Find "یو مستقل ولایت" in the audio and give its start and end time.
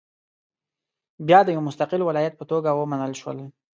1.55-2.33